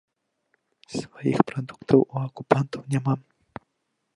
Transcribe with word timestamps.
Сваіх 0.93 1.39
прадуктаў 1.51 1.99
у 2.13 2.23
акупантаў 2.27 2.81
няма. 2.95 3.13